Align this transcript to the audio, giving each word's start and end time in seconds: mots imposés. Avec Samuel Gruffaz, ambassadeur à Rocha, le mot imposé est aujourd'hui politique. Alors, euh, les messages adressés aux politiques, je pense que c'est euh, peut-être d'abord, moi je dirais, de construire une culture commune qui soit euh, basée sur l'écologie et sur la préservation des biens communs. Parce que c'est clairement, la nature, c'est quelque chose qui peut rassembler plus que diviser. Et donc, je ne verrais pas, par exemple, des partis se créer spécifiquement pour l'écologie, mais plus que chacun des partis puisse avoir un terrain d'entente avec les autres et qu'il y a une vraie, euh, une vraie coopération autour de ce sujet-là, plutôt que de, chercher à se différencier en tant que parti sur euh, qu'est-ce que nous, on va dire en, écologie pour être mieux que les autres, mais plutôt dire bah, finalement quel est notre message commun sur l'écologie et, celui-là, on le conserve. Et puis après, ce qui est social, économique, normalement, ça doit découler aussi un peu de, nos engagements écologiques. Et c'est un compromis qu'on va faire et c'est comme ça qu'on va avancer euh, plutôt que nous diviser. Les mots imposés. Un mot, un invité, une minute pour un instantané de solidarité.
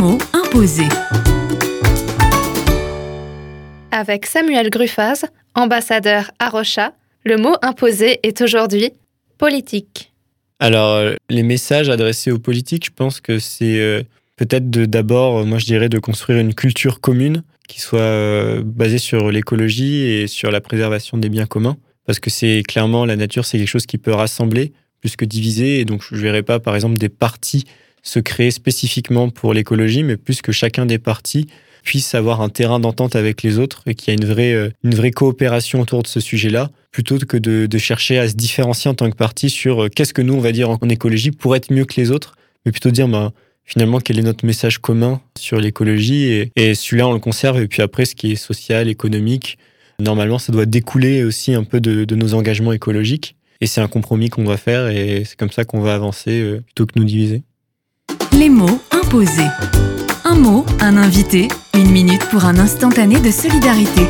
mots 0.00 0.18
imposés. 0.32 0.88
Avec 3.90 4.24
Samuel 4.24 4.70
Gruffaz, 4.70 5.26
ambassadeur 5.54 6.30
à 6.38 6.48
Rocha, 6.48 6.94
le 7.24 7.36
mot 7.36 7.54
imposé 7.60 8.18
est 8.22 8.40
aujourd'hui 8.40 8.92
politique. 9.36 10.10
Alors, 10.58 10.94
euh, 10.94 11.14
les 11.28 11.42
messages 11.42 11.90
adressés 11.90 12.30
aux 12.30 12.38
politiques, 12.38 12.86
je 12.86 12.90
pense 12.96 13.20
que 13.20 13.38
c'est 13.38 13.78
euh, 13.78 14.02
peut-être 14.36 14.70
d'abord, 14.70 15.44
moi 15.44 15.58
je 15.58 15.66
dirais, 15.66 15.90
de 15.90 15.98
construire 15.98 16.38
une 16.38 16.54
culture 16.54 17.00
commune 17.00 17.42
qui 17.68 17.80
soit 17.80 18.00
euh, 18.00 18.62
basée 18.64 18.98
sur 18.98 19.30
l'écologie 19.30 20.04
et 20.04 20.26
sur 20.28 20.50
la 20.50 20.62
préservation 20.62 21.18
des 21.18 21.28
biens 21.28 21.46
communs. 21.46 21.76
Parce 22.06 22.20
que 22.20 22.30
c'est 22.30 22.62
clairement, 22.66 23.04
la 23.04 23.16
nature, 23.16 23.44
c'est 23.44 23.58
quelque 23.58 23.68
chose 23.68 23.86
qui 23.86 23.98
peut 23.98 24.14
rassembler 24.14 24.72
plus 25.02 25.16
que 25.16 25.26
diviser. 25.26 25.80
Et 25.80 25.84
donc, 25.84 26.02
je 26.02 26.14
ne 26.14 26.20
verrais 26.20 26.42
pas, 26.42 26.58
par 26.58 26.74
exemple, 26.74 26.96
des 26.96 27.10
partis 27.10 27.66
se 28.02 28.18
créer 28.18 28.50
spécifiquement 28.50 29.30
pour 29.30 29.54
l'écologie, 29.54 30.02
mais 30.02 30.16
plus 30.16 30.42
que 30.42 30.52
chacun 30.52 30.86
des 30.86 30.98
partis 30.98 31.46
puisse 31.82 32.14
avoir 32.14 32.40
un 32.40 32.48
terrain 32.48 32.80
d'entente 32.80 33.16
avec 33.16 33.42
les 33.42 33.58
autres 33.58 33.82
et 33.86 33.94
qu'il 33.94 34.08
y 34.08 34.10
a 34.10 34.20
une 34.20 34.28
vraie, 34.28 34.52
euh, 34.52 34.70
une 34.84 34.94
vraie 34.94 35.10
coopération 35.10 35.80
autour 35.80 36.02
de 36.02 36.08
ce 36.08 36.20
sujet-là, 36.20 36.70
plutôt 36.90 37.18
que 37.18 37.36
de, 37.36 37.78
chercher 37.78 38.18
à 38.18 38.28
se 38.28 38.34
différencier 38.34 38.90
en 38.90 38.94
tant 38.94 39.10
que 39.10 39.16
parti 39.16 39.50
sur 39.50 39.84
euh, 39.84 39.88
qu'est-ce 39.88 40.14
que 40.14 40.22
nous, 40.22 40.34
on 40.34 40.40
va 40.40 40.52
dire 40.52 40.70
en, 40.70 40.78
écologie 40.88 41.30
pour 41.30 41.56
être 41.56 41.72
mieux 41.72 41.84
que 41.84 42.00
les 42.00 42.10
autres, 42.10 42.36
mais 42.64 42.72
plutôt 42.72 42.90
dire 42.90 43.08
bah, 43.08 43.32
finalement 43.64 44.00
quel 44.00 44.18
est 44.18 44.22
notre 44.22 44.44
message 44.44 44.78
commun 44.78 45.20
sur 45.38 45.58
l'écologie 45.58 46.50
et, 46.56 46.74
celui-là, 46.74 47.08
on 47.08 47.12
le 47.12 47.20
conserve. 47.20 47.60
Et 47.60 47.68
puis 47.68 47.82
après, 47.82 48.04
ce 48.04 48.14
qui 48.14 48.32
est 48.32 48.36
social, 48.36 48.88
économique, 48.88 49.58
normalement, 50.00 50.38
ça 50.38 50.52
doit 50.52 50.66
découler 50.66 51.24
aussi 51.24 51.54
un 51.54 51.64
peu 51.64 51.80
de, 51.80 52.14
nos 52.14 52.34
engagements 52.34 52.72
écologiques. 52.72 53.36
Et 53.60 53.66
c'est 53.66 53.82
un 53.82 53.88
compromis 53.88 54.30
qu'on 54.30 54.44
va 54.44 54.56
faire 54.56 54.88
et 54.88 55.24
c'est 55.26 55.38
comme 55.38 55.50
ça 55.50 55.66
qu'on 55.66 55.80
va 55.80 55.94
avancer 55.94 56.40
euh, 56.40 56.60
plutôt 56.62 56.86
que 56.86 56.98
nous 56.98 57.04
diviser. 57.04 57.42
Les 58.40 58.48
mots 58.48 58.80
imposés. 58.90 59.50
Un 60.24 60.36
mot, 60.36 60.64
un 60.80 60.96
invité, 60.96 61.48
une 61.74 61.90
minute 61.90 62.24
pour 62.30 62.46
un 62.46 62.56
instantané 62.56 63.20
de 63.20 63.30
solidarité. 63.30 64.06